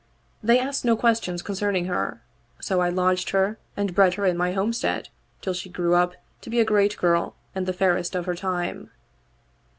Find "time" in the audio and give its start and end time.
8.33-8.89